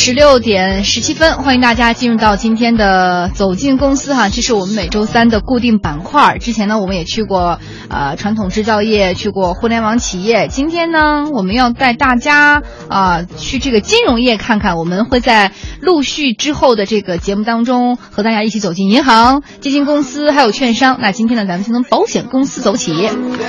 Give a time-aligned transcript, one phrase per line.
[0.00, 6.38] 十六点十七分，欢迎大家进入到今天的走进公司哈，这是我们每周三的固定板块。
[6.38, 7.58] 之前呢，我们也去过
[7.90, 10.46] 呃传统制造业，去过互联网企业。
[10.46, 14.76] 今天呢，我们要带大家啊、去这个金融业看看。
[14.76, 20.98] 我们会在陆续之后的这个节目当中和大家一起走进银行、基金公司还有券商。
[21.02, 22.92] 那今天呢，咱们先从保险公司走起。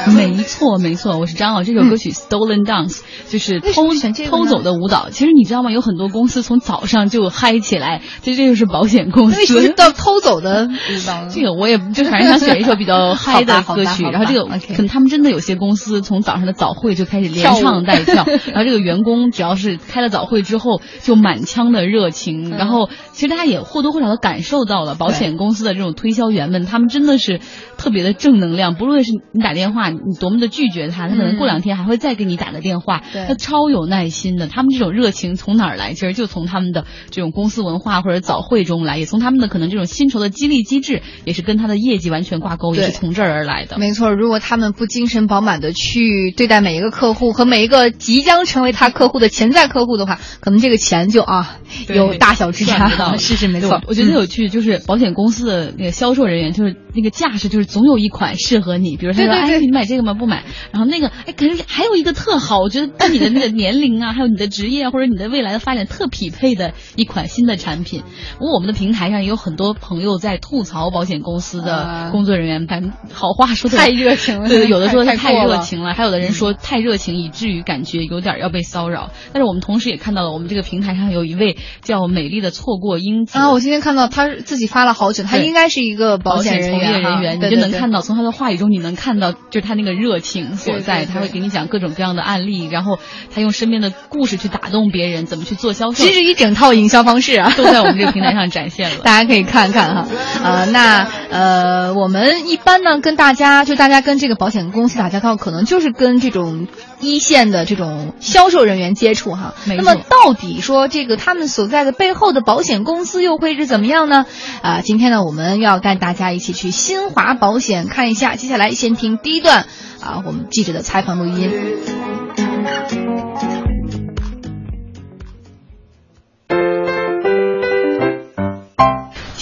[0.08, 1.64] 没错，没错，我是张傲。
[1.64, 2.98] 这首歌曲《Stolen Dance》
[3.30, 3.94] 就是偷
[4.26, 5.10] 偷走的舞蹈。
[5.12, 5.70] 其实你知道吗？
[5.72, 9.70] 有很多公司从早上就嗨起来，这这就是保险公司。
[9.76, 10.68] 到偷走的？
[11.32, 27.40] 这个我也就反正想选一首比较嗨的 歌曲，然后这个可能他们真的有些公司从早上的早会就开始连唱带跳，然后这个员工只要是开了早会之后就满腔的热情，嗯然后其实大家也或多或少的感受到了保险公司的这种推销员们，他们真的是
[27.78, 35.94] 特别的正能量，不论是你打电话你多么的拒绝他，他可能过两天还会再给你打个电话，对他超有耐心的，他们这种热情从哪儿来？
[35.94, 43.78] 其实就从他们的这种公司文化或者早会中来，也从他们的可能这种薪酬的激励机制，也是跟他的业绩完全挂钩，也是从这儿而来的。
[43.78, 52.90] 没错，如果他们不精神饱满的去对待每一个客户和每一个即将成为他客户的潜在客户的话，可能这个钱就啊有大小之差。
[53.18, 58.98] 是是没错我，觉得有趣，就是保险公司的那个销售人员，就是那个架势，就是总有一款适合你。
[58.98, 60.14] 比如他说，哎，你买这个吗？
[60.14, 60.44] 不买。
[60.72, 68.04] 然后那个，哎，可是还有一个特好，我觉得跟你的那个年龄啊，还有你的职业啊或者你的未来的发展特匹配的一款新的产品。
[68.38, 79.12] 不过我们的平台上也有很多朋友在吐槽保险公司啊的工作人员，反正好话说的太热情了对，有的说他太热情了，还有的人说太热情以至于感觉有点要被骚扰。
[79.32, 83.52] 但是我们同时也看到了，我们这个平台上有一位叫美丽的错过英子啊！
[83.52, 91.08] 我今天看到他自己发了好久，他应该是一个保险从业人员你就能看到从他的话语中，你能看到就是他那个热情所在。
[91.10, 93.00] 他会给你讲各种各样的案例，然后
[93.34, 98.98] 他用身边的故事去打动别人，怎么去做销售，其实一整套营销方式啊， 都在我们这个平台上展现了。
[99.04, 100.08] 大家可以看看哈，
[100.44, 106.68] 呃，那呃，我们一般呢跟大家就大家跟这个保险公司打交道，可能就是跟这种
[107.00, 109.54] 一线的这种销售人员接触哈。
[109.66, 114.26] 那么到底说这个他们所在的背后的保险公司又会是怎么样呢？
[114.64, 118.36] 啊、今天呢我们要带大家一起去新华保险看一下。
[118.36, 119.68] 接下来先听第一段
[120.02, 121.52] 啊，我们记者的采访录音。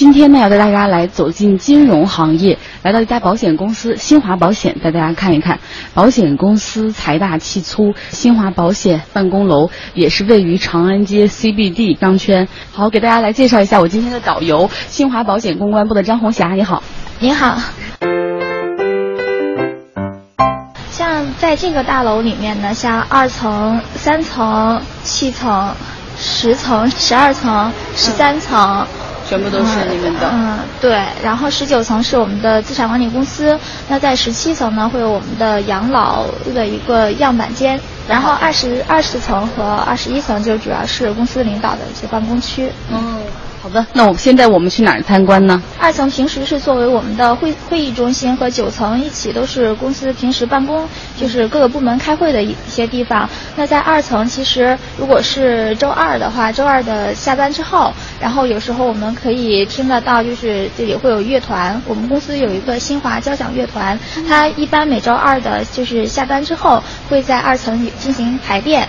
[0.08, 5.60] 今天呢，要带大家来走进金融行业，来到一家保险公司新华保险，带大家看一看
[5.94, 7.94] 保险公司财大气粗。
[8.12, 12.48] 新华保险办公楼也是位于长安街 CBD 商圈。
[12.72, 16.82] 好，给大家来介绍一下我今天的导游，新华保险公关部的张红霞，你好。
[17.20, 17.58] 你好。
[20.90, 25.70] 像在这个大楼里面呢，像二层、三层、七层、
[26.18, 28.88] 十层、十二层、十三层。
[29.28, 30.30] 全部都是你们的。
[30.32, 31.04] 嗯，对。
[31.22, 42.72] 然后十九层是我们的资产管理公司，那在十七层呢会有我们的养老的一个样板间，然后二十二十层和二十一层就主要是公司领导的一些办公区。
[42.90, 43.20] 嗯，
[43.68, 43.86] 好的。
[43.92, 45.62] 那我们现在我们去哪儿参观呢？
[45.78, 53.30] 二层平时是作为我们的会会议中心，和九层一起都是公司平时办公，就是各个部门开会的一一些地方。
[53.58, 57.92] 那在二层，其实如果是周二的话，周二的下班之后，
[58.22, 61.82] 然后有时候我们可以听得到，就是这里会有乐团。
[61.86, 68.88] 我们公司有一个新华交响乐团，它一般每周二的就是下班之后会在二层进行排练，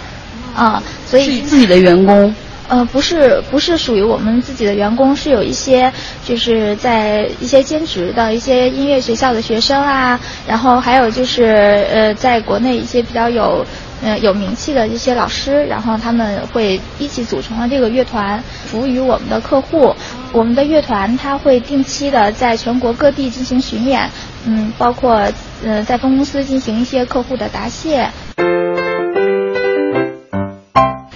[0.55, 2.33] 啊、所以是自己的员工。
[2.69, 5.91] 呃，不是，不是属于我们自己的员工，是有一些
[6.25, 11.45] 就是在一些兼职的一些音乐学校的学生啊，然后还有就是
[11.91, 13.65] 呃，在国内一些比较有
[14.03, 19.95] 呃有名气的一些老师，然后他们会一起组成了这个乐团，服务于我们的客户。
[20.35, 24.11] 我们的乐团它会定期的在全国各地进行巡演，
[24.45, 25.27] 嗯，包括
[25.65, 28.11] 呃在分公司进行一些客户的答谢。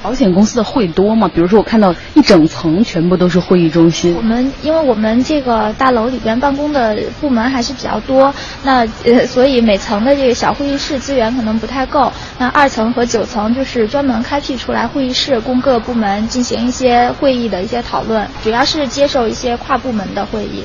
[0.03, 1.31] 保险公司的会多吗？
[1.33, 4.23] 比如说，我看到一整层全部都是会议中心我。
[4.23, 8.35] 们因为我们这个大楼里边办公的部门还是比较多，
[8.65, 12.13] 那呃，所以每层的这个小会议室资源可能不太够。
[12.39, 20.65] 那二层和九层就是专门开辟出来会议室，供各部门进行一些会议的一些讨论，主要是接受一些跨部门的会议。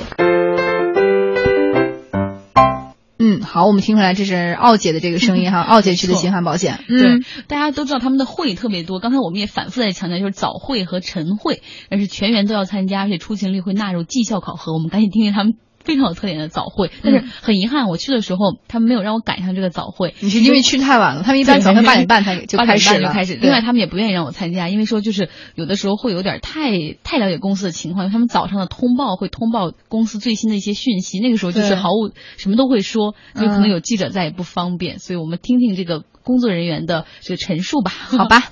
[3.27, 6.79] 嗯，好，我们听出来这是奥姐的这个声音哈，奥姐去的新华保险。
[6.87, 8.99] 对嗯，，大家都知道他们的会特别多。
[8.99, 14.73] 刚才我们也反复在强调，就是早会和晨会，但是全员都要参加，而且出勤率会纳入绩效考核。
[14.73, 15.55] 我们赶紧听听他们
[15.87, 16.91] 非常有特点的早会。
[17.01, 20.13] 但是很遗憾，我去的时候他们没有让我赶上这个早会。
[20.19, 23.07] 你是因为去太晚了，他们一般早上八点半才就开始就。
[23.07, 23.35] 开始。
[23.41, 26.71] 另外，他们也不愿意让我参加，因为说就是有的时候会有点太
[27.03, 38.51] 太了解公司的情况，他们早上的通报会通报公司最新的一些讯息，那个时候就是毫无什么都会说，就可能有记者在也不方便，所以我们听听这个工作人员的这个陈述吧，好吧。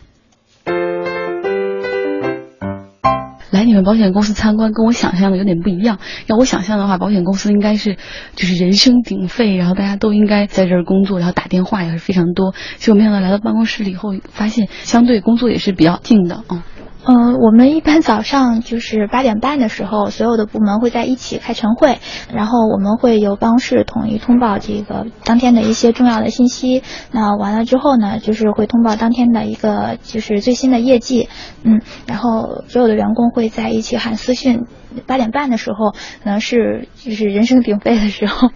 [3.84, 6.00] 保险公司参观，跟我想象的有点不一样。
[6.28, 7.98] 要我想象的话，保险公司应该是
[8.36, 12.54] 就是人声鼎沸，然后大家都应该在这儿工作，然后打电话也是非常多。
[12.78, 16.62] 结果没想到来到办公室里以后，发现相对工作也是比较近的，嗯。
[17.08, 22.00] 嗯，我们一般早上就是八点半的时候，所有的部门会在一起开晨会，
[22.34, 26.82] 然后我们会由办公室统一通报这个当天的一些重要的信息。
[27.12, 31.30] 那完了之后呢，就是会通报当天的一个就是最新的业绩，
[31.64, 34.66] 嗯，然后所有的员工会在一起喊私讯。
[35.08, 35.92] 八点半的时候，
[36.24, 38.48] 可能是就是人声鼎沸的时候，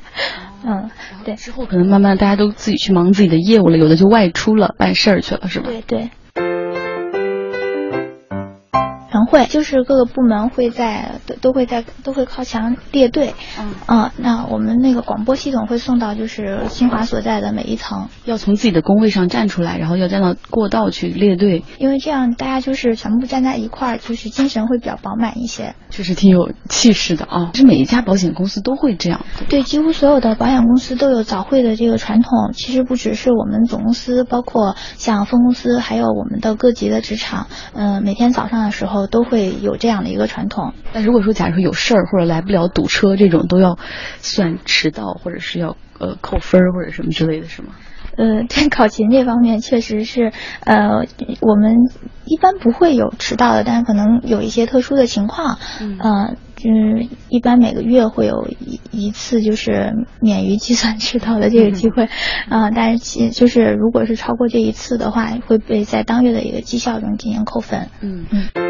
[0.65, 0.89] 嗯，
[1.25, 1.35] 对。
[1.35, 5.65] 之后可能慢慢大家都自己去忙自己的业务了，有的就外出了办事儿去了，是吧？
[5.67, 6.09] 对对。
[9.29, 27.51] 会就是各个部门会在都都会在都会靠墙列队，嗯啊，那我们那个广播系统会送到就是新华所在的每一层，要从自己的工位上站出来，然后要站到过道去列队，因为这样大家就是全部站在一块儿，就是精神会比较饱满一些，确实挺有气势的啊。
[27.53, 32.51] 是每一家保险公司都会这样，对，几乎所有的保险公司都有早会的这个传统。
[32.53, 39.07] 其实不只是我们总公司，包括像分公司，还有我们的各级的职场，嗯，每天早上的时候。
[39.09, 40.73] 都会有这样的一个传统。
[40.93, 43.77] 但如果说，假如说有事儿或者来不了堵车这种，都要
[44.19, 47.69] 算迟到，或者是要呃扣分或者什么之类的是吗？
[48.17, 50.33] 呃，在考勤这方面，确实是
[50.65, 51.05] 呃，
[51.39, 51.75] 我们
[52.25, 62.09] 一般不会有迟到的，但是可能有一些特殊的情况，嗯，就是一般每个月会有一一次就是免于计算迟到的这个机会，
[62.49, 67.87] 啊，但是其就是如果是超过这一次的话，会被在当月的一个绩效中进行扣分。
[68.01, 68.68] 嗯嗯。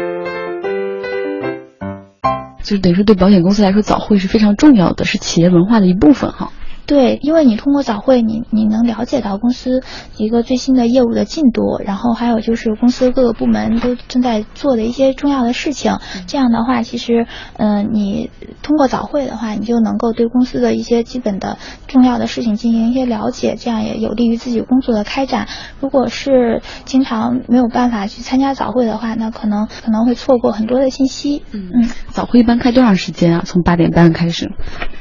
[2.70, 6.52] 就等于说，对保险公司来说，早会是非常重要的，是企业文化的一部分哈。
[6.90, 9.80] 对，因为你通过早会，你你能了解到公司
[10.16, 15.92] 一个最新的业务的进度，然后还有就是公司各个部门都正在做的一些重要的事情。
[16.26, 17.28] 这样的话，其实，
[17.58, 18.32] 嗯，你
[18.64, 25.46] 通过早会的话，你就能够对公司的一些基本的重要的事情进行一些了解，这样也有利于自己工作的开展。
[25.78, 31.44] 如果是经常没有办法去参加早会的话，那可能可能会错过很多的信息。
[31.52, 33.42] 嗯嗯，早会一般开多长时间啊？
[33.46, 34.50] 从八点半开始？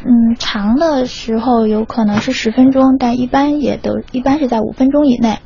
[0.06, 1.79] 嗯，长的时候有。
[1.80, 5.38] 有可能是十分钟，但一般也都一般是在五分钟以内。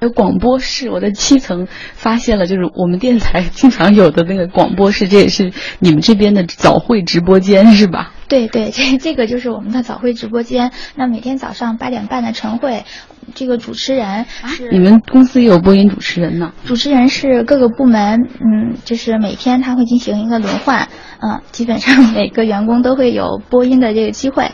[0.00, 8.12] 有广播室，我在七层发现了，就是我们电台经常有的那个广播室，这也是你们这边的早会直播间是吧？
[8.30, 10.70] 对对，这这个就是我们的早会直播间。
[10.94, 12.84] 那每天早上八点半的晨会，
[13.34, 16.52] 这个主持人是你们公司也有播音主持人呢？
[16.64, 20.88] 主持人是各个部门，嗯，就是每天他会进行一个轮换，
[21.18, 24.46] 嗯，基本上每个员工都会有播音的这个机会。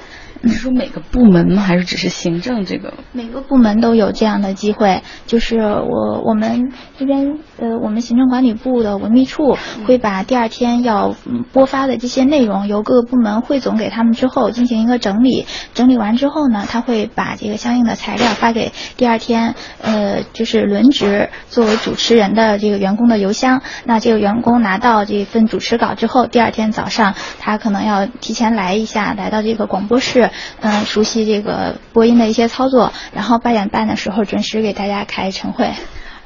[0.46, 1.60] 你是说每个部门吗？
[1.60, 2.94] 还是只是行政这个？
[3.10, 9.56] 每个部门都有这样的机会，就是我我们这边呃，我们行政管理部的文秘处
[9.88, 11.16] 会把第二天要
[11.52, 23.62] 播发的这些内容由各个部门汇总给他们之后进行一个整理，整理完之后呢，他会把这个相应的材料发给第二天呃，就是轮值作为主持人的这个员工的邮箱。
[23.84, 30.30] 那这个员工拿到这份主持稿之后，第二天早上他可能要提前来一下，来到这个广播室。
[30.60, 35.70] 嗯，熟悉这个播音的一些操作，然后八点半的时候准时给大家开晨会。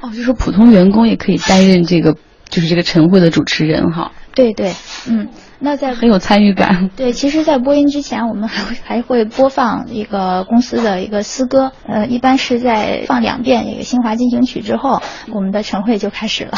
[0.00, 2.16] 哦，就是说普通员工也可以担任这个，
[2.48, 4.12] 就是这个晨会的主持人哈。
[4.32, 4.72] 对对，
[5.08, 6.88] 嗯，那在很有参与感。
[6.96, 15.02] 对，其实，在播音之前，我们还会还会播放一个公司的一个诗歌，呃，一般是在放两遍这个《新华进行曲》之后，
[15.32, 16.52] 我们的晨会就开始了。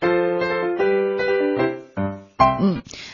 [0.00, 0.38] 嗯，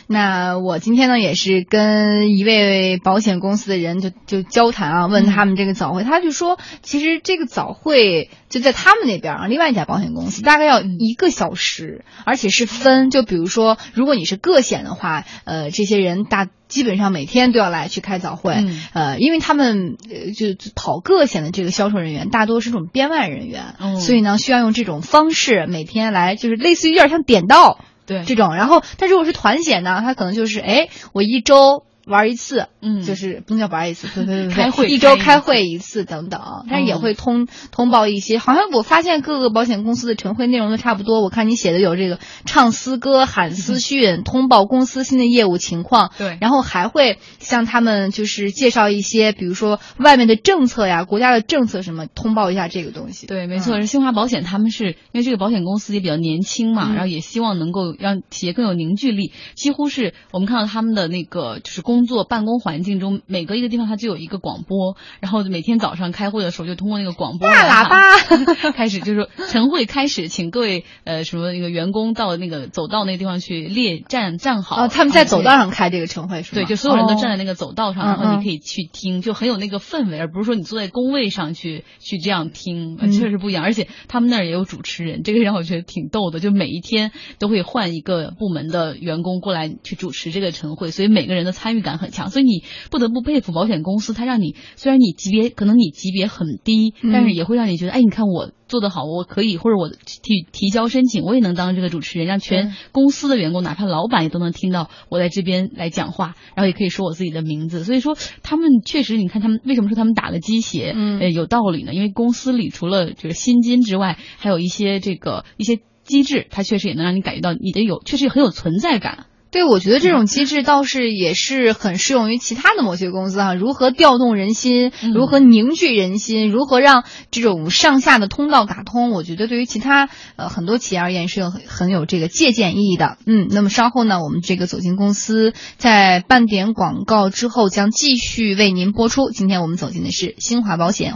[0.06, 27.78] 那我今天呢也是跟一位保险公司的人就就交谈啊，问他们这个早会，他就说，其实这个早会就在他们那边啊，另外一家保险公司大概要一个小时，而且是分，就比如说如果你是个险的话，呃，这些人大基本上每天都要来去开早会，呃，因为他们呃就跑个险的这个销售人员大多是这种编外人员，所以呢需要用这种方式每天来，就是类似于有点像点到。
[28.08, 28.24] 对。
[28.24, 38.38] 这种，然后，但如果是团险呢，它可能就是，哎，我一周玩一次，嗯就是不能叫不好意思，对对对对，开会一周开会一次等等，但是也会通通报一些。
[38.38, 41.20] 好像我发现各个保险公司的晨会内容都差不多。
[41.20, 53.26] 我看你写的有这个唱诗歌、喊私讯、通报公司新的业务情况，对然后还会向他们就是介绍一些，比如说外面的政策呀、国家的政策什么，通报一下这个东西。
[53.26, 59.32] 对，没错，是新华保险，他们是因为这个保险公司也比较年轻嘛，嗯然后也希望能够让企业更有凝聚力。
[59.54, 74.84] 几乎是我们看到他们的那个就是工作办公环境中，每隔一个地方它就有一个广播，然后每天早上开会的时候就通过那个广播大喇叭 开始，就是说晨会开始，请各位呃什么那个员工到那个走道那个地方去列站站好。
[74.84, 75.70] 哦，他们在走道上。
[75.70, 76.54] 开这个晨会是吧？
[76.56, 83.62] 对，就所有人都站在哦那个走道上，然后你可以去听，就很有那个氛围，而不是说你坐在工位上去去这样听，确实不一样。
[83.62, 92.30] 而且他们那儿也有主持人，这个让我觉得挺逗的，就每一天都会换一个部门的员工过来去主持这个晨会，所以每个人的参与感很强。
[92.30, 92.57] 所以你
[92.90, 107.84] 不得不佩服保险公司，它让你虽然你级别可能你级别很低，嗯但是也会让你觉得，哎，你看我做得好，我可以，或者我提提交申请，我也能当这个主持人，让全公司的员工，哪怕老板也都能听到我在这边来讲话，然后也可以说我自己的名字。
[107.84, 111.94] 所以说，他们确实，你看他们为什么说他们打了鸡血，嗯呃，有道理呢？
[111.94, 119.26] 因为公司里除了就是薪金之外，还有一些这个一些机制，它确实也能让你感觉到你的有确实很有存在感。
[119.50, 133.16] 对，我觉得这种机制倒是也是很适用于其他的某些公司哈、如何调动人心，嗯如何凝聚人心，如何让这种上下的通道打通，我觉得对于其他呃很多企业而言是有很很有这个借鉴意义的。
[133.26, 139.30] 嗯，那么稍后呢，我们这个走进公司在半点广告之后将继续为您播出。
[139.30, 141.14] 今天我们走进的是新华保险。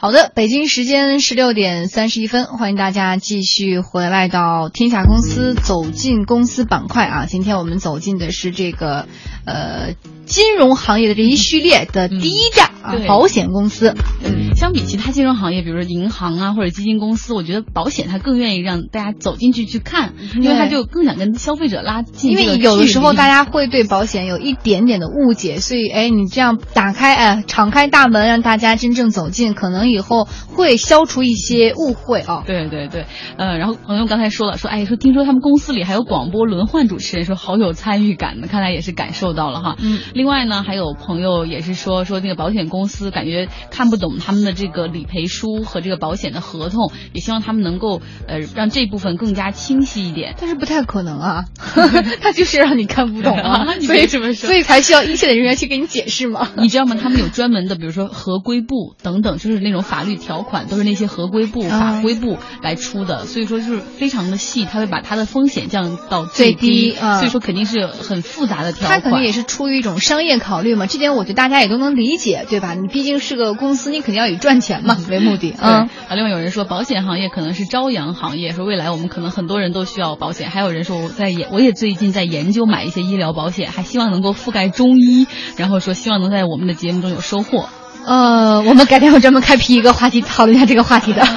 [0.00, 7.26] 好的，北京时间十六点三十一分，欢迎大家继续回来到天下公司走进公司板块啊。
[7.26, 9.08] 今天我们走进的是这个
[9.44, 9.94] 呃
[10.28, 13.94] 金融行业的这一序列的第一站、啊，保险公司。
[14.22, 22.36] 嗯，相比其他金融行业，比如说银行啊或者基金公司，我觉得保险它更愿意让大家走进去去看，因为它就更想跟消费者拉近因。
[22.36, 32.42] 为有的时候大家会对保险有一点点的误解，所以哎，你这样打开哎，敞开大门让大家真正走进，可能以后会消除一些误会啊。
[32.46, 33.06] 对对对，
[33.38, 39.76] 呃，然后朋友刚才说了，说哎，说听说他们公司里还有广播轮换主持人，说好有参与感呢，看来也是感受到了哈。
[39.80, 50.34] 嗯，另外呢，还有朋友也是说说那个保险公司感觉看不懂他们的这个理赔书和这个保险的合同，也希望他们能够呃让这部分更加清晰一点。
[50.40, 51.44] 但是不太可能啊，
[52.20, 56.48] 他就是让你看不懂啊， 你所以别这么说所以才需要一线的人员去给你解释嘛。
[56.56, 56.96] 你知道吗？
[57.00, 69.00] 他们有专门的，比如说合规部等等，就是那种法律条款，都是那些合规部、啊法规部来出的，所以说就是非常的细，他会把它的风险降到最低，低啊所以说肯定是很复杂的条款。
[69.00, 72.72] 他可能也是出于一种商业考虑嘛，这点我觉得大家也都能理解，对吧？
[72.72, 75.50] 你毕竟是个公司，你肯定要以赚钱嘛为目的。
[75.50, 80.48] 对嗯，啊，另外有人说保险行业可能是朝阳行业，说未来我们可能很多人都需要保险。
[80.48, 85.26] 还有人说我在研，我也最近在研究买一些医疗保险，还希望能够覆盖中医，
[85.58, 87.68] 然后说希望能在我们的节目中有收获。
[88.04, 91.22] 呃，我们改天会专门开辟一个话题，讨论一下这个话题的。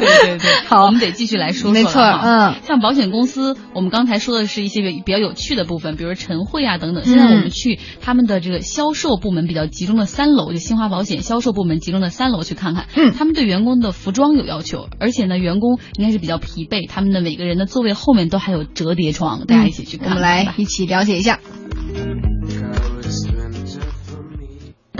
[0.00, 7.04] 对对对，好我们得继续来说说没错嗯，像保险公司，我们刚才说的是一些比较有趣的部分，比如说晨会啊等等。
[7.04, 12.86] 现在我们去他们的这个销售部门比较集中的三楼，就新华保险销售部门集中的三楼去看看。
[12.96, 21.40] 嗯他们对员工的服装有要求，而且呢，员工应该是比较疲惫，他们的每个人的座位后面都还有折叠床，大家一起去看看嗯我们来一起了解一下。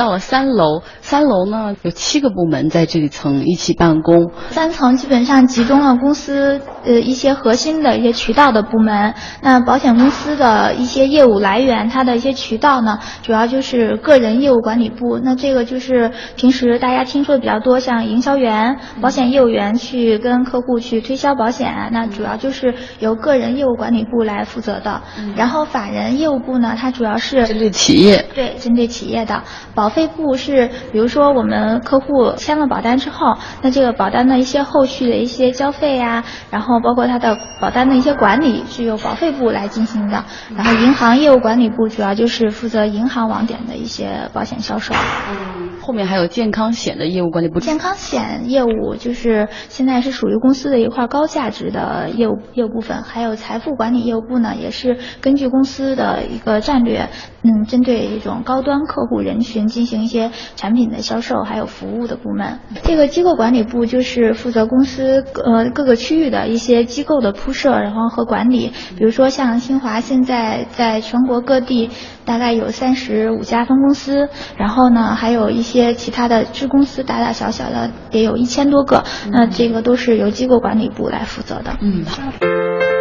[0.00, 4.30] 到了三楼三楼呢有七个部门在这一层一起办公。
[4.50, 9.12] 三层基本上集中了公司呃一些核心的一些渠道的部门。
[9.42, 15.18] 那保险公司的一些业务来源，它的一些渠道呢，主要就是个人业务管理部。
[15.20, 25.02] 那这个就是平时大家听说的比较多，像营销员、保险业务员去跟客户去推销保险，那主要就是由个人业务管理部来负责的。
[25.34, 29.42] 然后法人业务部呢，它主要是针对企业，对，针对企业的
[29.74, 40.24] 保费部是，比如说我们客户签了保单之后，那这个保单的一些后续的一些交费呀、然后包括它的保单的一些管理是由保费部来进行的。
[40.54, 44.94] 然后银行业务管理部主要就是负责银行网点的一些保险销售。
[44.94, 47.58] 嗯后面还有健康险的业务管理部。
[47.58, 57.08] 健康险业务就是现在是属于公司的一块高价值的业务业务部分，还有财富管理业务部呢，也是根据公司的一个战略，
[57.42, 62.58] 嗯，针对这种高端客户人群进行一些产品的销售，还有服务的部门。
[62.82, 68.72] 这个机构管理部就是负责公司呃各个区域的一些机构的铺设，然后和管理。
[68.96, 71.88] 比如说像新华现在在全国各地
[72.26, 74.28] 大概有三十五家分公司，
[74.58, 79.02] 然后呢还有一些其他的支公司，大大小小的也有一千多个。
[79.32, 81.76] 那这个都是由机构管理部来负责的。
[81.80, 82.99] 嗯。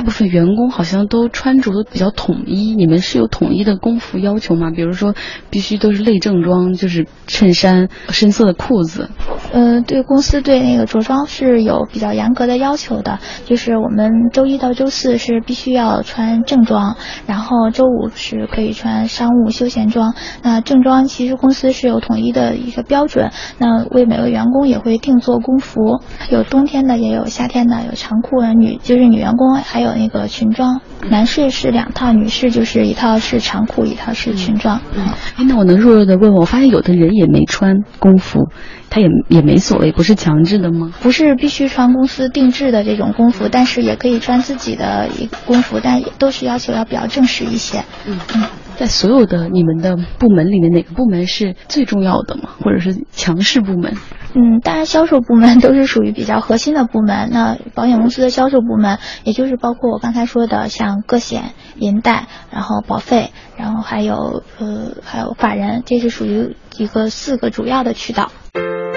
[0.00, 4.70] 大部分员工好像都穿着都比较统一，你们是有统一的工服要求吗？
[4.70, 5.14] 比如说，
[5.50, 9.10] 必须都是类正装，就是衬衫、深色的裤子。
[9.52, 20.14] 呃，对公司对那个着装是有比较严格的要求的，就是我们周一到周四是必须要穿正装，然后周五是可以穿商务休闲装。
[20.42, 30.80] 那正装其实公司是有统一的一个标准，那为每个员工也会定做工服，有冬天的也有夏天的，有长裤女就是女员工还有那个裙装，
[31.10, 34.80] 男士是两套，女士就是一套是长裤，一套是裙装。
[34.94, 38.48] 嗯，哎，那我能弱弱的问，我发现有的人也没穿工服。
[38.90, 40.92] 他也也没所谓，不是强制的吗？
[41.00, 47.84] 不是必须穿公司定制的这种工服，但是也可以穿自己的一个工服，但都是要求要比较正式一些。
[48.06, 48.42] 嗯嗯，
[48.76, 52.50] 在所有的你们的部门里面，哪个部门是最重要的吗？
[52.60, 53.94] 或者是强势部门？
[54.34, 57.30] 嗯，当然销售部门都是属于比较核心的部门。
[57.32, 68.30] 那保险公司的销售部门，也就是包括我刚才说的，像个险、银贷，然后保费，然后还有呃还有法人，这是属于一个四个主要的渠道。
[68.54, 68.89] Thank you.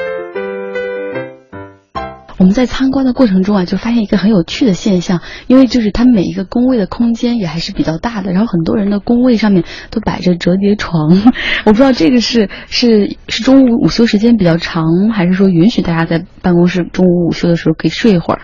[2.43, 11.09] 我们在参观的过程中啊，就发现一个很有趣的现象，因为就是它每一个工位的空间也还是比较大的，然后很多人的工位上面都摆着折叠床，
[11.65, 14.83] 我不知道这个是是是中午午休时间比较长，
[15.13, 18.41] 还是说允许大家在办公室中午午休的时候可以睡一会儿。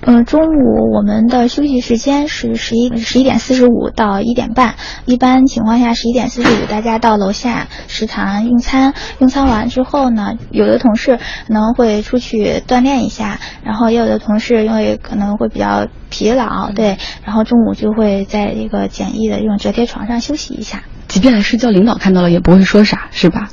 [0.00, 4.74] 呃，中午我们的休息时间是十一十一点四十五到一点半，
[5.06, 20.82] 一般情况下十一点四十五大家到楼下食堂用餐，用餐完之后呢，有的同事可能会出去锻炼一下，然后也有的同事因为可能会比较疲劳，对，然后中午就会在一个简易的这种折叠床上休息一下。
[21.08, 23.48] 即便是叫领导看到了也不会说啥，是吧？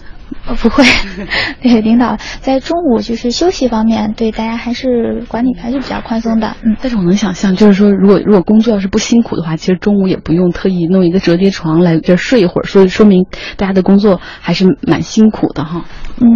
[0.47, 0.83] 呃，不会，
[1.61, 6.55] 对领导在中午就是休息方面，对大家还是管理还是比较宽松的。
[6.61, 13.25] 嗯，但是我能想象，就是说，如果如果工作要是不辛苦的话，其实中午也不用特意弄一个折叠床来这睡一会儿，所以说明
[13.57, 15.85] 大家的工作还是蛮辛苦的哈。
[16.21, 16.27] 嗯，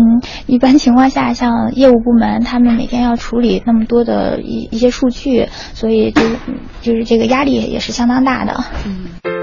[0.47, 6.21] 一般情况下，像业务部门，他们每天要处理那么多的一一些数据，所以就
[6.81, 8.63] 就是这个压力也是相当大的。
[8.85, 9.38] 嗯。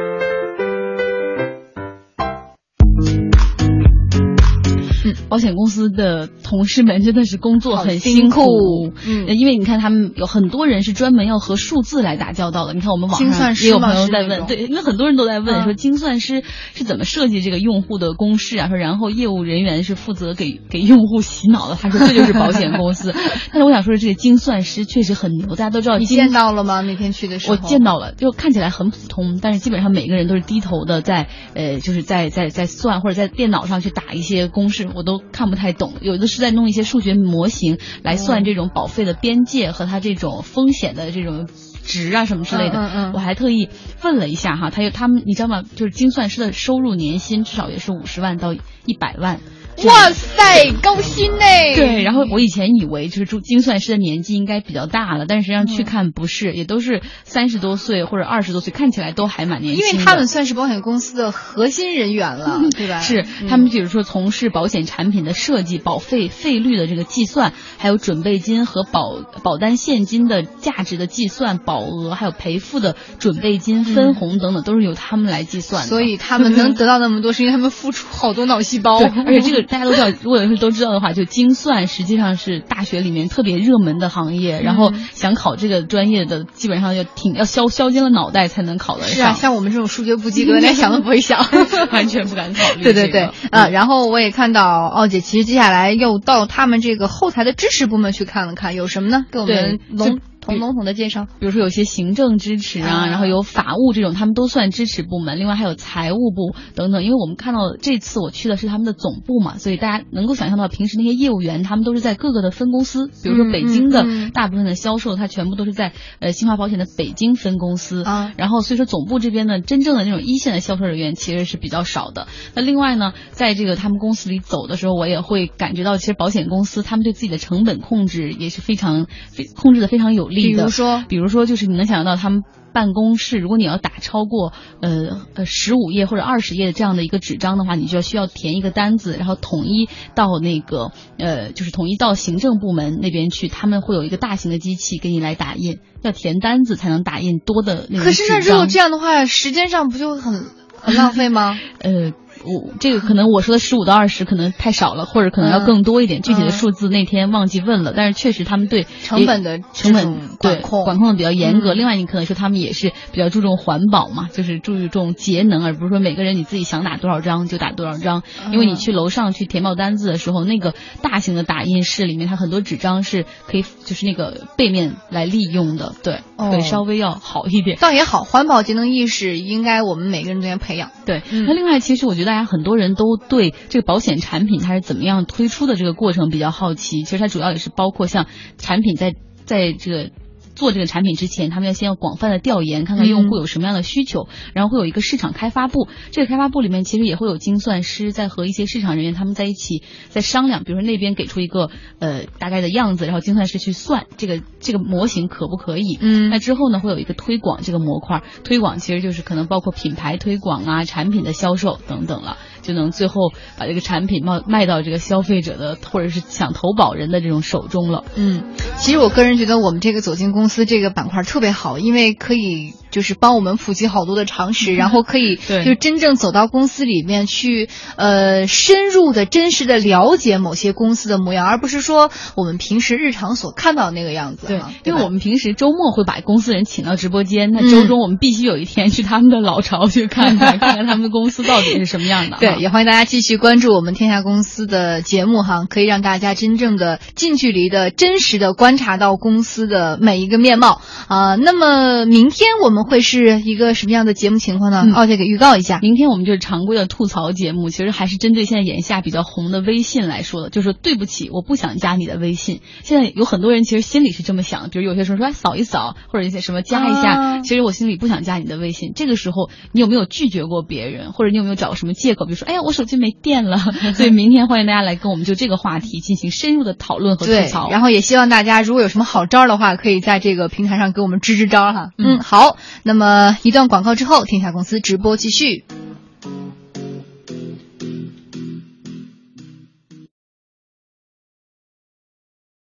[5.28, 12.74] 保险公司的同事们真的是工作很辛苦，嗯，因为你看他们有很多人是专门要和数字来打交道的。
[12.74, 16.42] 你看我们网上也有朋友在问，对，因为很多人都在问说精算师
[16.74, 18.68] 是怎么设计这个用户的公式啊？
[18.68, 21.74] 说然后业务人员是负责给给用户洗脑的。
[21.74, 23.12] 他说这就是保险公司。
[23.50, 25.98] 但是我想说的，这个精算师确实很牛，大家都知道。
[25.98, 26.80] 你见到了吗？
[26.82, 35.15] 那天去的时候，我见到了，就看起来很普通，但是基本上每个人都是低头的，在呃，就是在在在算或者在电脑上去打一些公式，我都。
[35.32, 41.48] 看不太懂，有的是在弄一些数学模型来算这种保费的边界和它这种风险的这种
[41.84, 42.78] 值啊什么之类的。
[42.78, 43.12] 嗯嗯。
[43.14, 43.68] 我还特意
[44.02, 45.62] 问了一下哈，他有他们你知道吗？
[45.62, 49.40] 就是精算师的收入年薪至少也是五十万到一百万。
[49.84, 51.38] 哇塞，高薪呢！
[51.74, 59.84] 对，然后我以前以为就是精算师的年纪应该比较大了，但实际上去看不是，也都是三十多岁或者二十多岁，看起来都还蛮年轻。
[59.84, 63.00] 因为他们算是保险公司的核心人员了，对吧？
[63.00, 75.84] 是他们，比如说从事保险产品的设计、保费费率的这个计算，还有准备金和保保单现金的价值的计算、保额还有赔付的准备金、分红等等，都是由他们来计算。
[75.84, 79.02] 所以他们能得到那么多，是因为他们付出好多脑细胞。
[79.02, 79.65] 而且这个。
[79.66, 84.60] 大家都知道，如果是都知道的话，就精算实际上是大学里面特别热门的行业。
[84.62, 89.14] 然后想考这个专业的，基本上要挺要削削尖了脑袋才能考的上。
[89.14, 91.44] 是啊，像我们这种数学不及格，连想都不会想，
[91.92, 92.82] 完全不敢考虑。
[92.82, 99.24] 对对对，呃，然后我也看到奥姐，其实接下来又到他们这个后台的支持部门去看了看，有什么呢？
[99.30, 100.20] 给我们龙。
[100.46, 105.38] 从总统的介绍，比如说有些行政支持啊，然后有法务这种，他们都算支持部门。
[105.38, 107.02] 另外还有财务部等等。
[107.02, 113.08] 因为我们看到这次我去的是他们的总部嘛，所以大家能够想象到，平时那些业务员他们都是在各个的分公司。
[113.22, 118.32] 比如说北京的大部分的销售，他全部都是在呃新华保险的北京分公司啊。
[118.36, 122.28] 然后所以说总部这边呢，真正的那种一线的销售人员其实是比较少的。
[122.54, 130.35] 那另外呢，在这个他们公司里走的时候，我也会感觉到，其实保险公司他们对自己的成本控制也是非常非控制的非常有力。
[130.42, 132.42] 比如说比如说就是你能想象到他们。
[132.72, 150.44] 办公室，如果你要打超过呃呃十五页或者二十页的这样的一个纸张的话，你就要需要填一个单子，然后统一到那个呃就是统一到行政部门那边去，他们会有一个大型的机器给你来打印，要填单子才能打印多的那个可是那如果这样的话，时间上不就很
[150.78, 151.58] 很浪费吗？
[151.80, 152.12] 呃。
[152.46, 156.22] 我这个可能我说的十五到二十可能太少了，或者可能要更多一点。
[156.22, 161.74] 具体的数字那天忘记问了，但是确实他们对成本的成本管控管控的比较严格。
[161.74, 168.22] 另外，你可能说他们也是比较注重环保嘛，就是注重节能，而不是说每个人你自己想打多少张就打多少张。
[168.52, 177.76] 因为你去楼上去填报单子的时候，那个大型的打印室里面，它很多纸张是可以就是那个背面来利用的，对，会稍微要好一点。
[177.80, 180.90] 倒也好，环保节能意识应该我们每个人都要培养。
[181.06, 182.26] 对，那另外其实我觉得。
[182.26, 187.04] 大家很多人都对这个保险产品它是怎么样推出的这个过程比较好奇。
[187.04, 188.26] 其实它主要也是包括像
[188.58, 189.14] 产品在
[189.44, 190.10] 在这个。
[190.56, 195.86] 做这个产品之前，他们要先要广泛的调研，看看用户有什么样的需求，然后会有一个市场开发部。
[196.10, 205.98] 这个开发部里面其实也会有精算师在和一些市场人员他们在一起在商量，比如说那边给出一个呃大概的样子，然后精算师去算这个这个模型可不可以。
[206.00, 218.04] 嗯，那之后呢会有一个推广这个模块，推广其实就是可能包括品牌推广啊、产品的销售等等了，就能最后把这个产品卖卖到这个消费者的或者是想投保人的这种手中了。
[218.14, 220.45] 嗯，其实我个人觉得我们这个走进公。
[220.46, 234.46] 公司这个板块特别好，因为可以就是帮我们普及好多的常识，然后可以 就真正走到公司里面去，呃，深入的、真实的了解某些公司的模样，而不是说我们平时日常所看到那个样子。
[234.46, 242.38] 对，因为我们平时周末会把公司人请到直播间，那周中我们必须有一天去他们的老巢去看看， 看看他们的公司到底是什么样的。
[242.40, 250.36] 对，也欢迎大家继续关注我们天下公司的节目哈，可以让大家真正的近距离的真实的观察到公司的每一个。
[250.46, 254.86] 面貌啊，那么明天我们会是一个什么样的节目情况呢？
[254.94, 262.60] 奥姐给预告一下，明天我们就是常规的吐槽节目，其实还是针对现在眼下比较红的微信来说的，就是对不起，我不想加你的微信。
[262.82, 268.92] 现在有很多人其实心里是这么想，比如有些时候说扫一扫或者一些什么加一下，其实我心里不想加你的微信。
[268.94, 273.58] 这个时候你有没有拒绝过别人，或者你有没有找什么借口，比如说哎呀我手机没电了？
[273.94, 277.68] 所以明天欢迎大家来跟我们就这个话题进行深入的讨论和吐槽。
[277.70, 281.90] 然后也希望大家如果有什么好招的话，可以在这个平台上给我们支支招哈。
[281.98, 285.64] 嗯，好，那么一段广告之后，天下公司直播继续。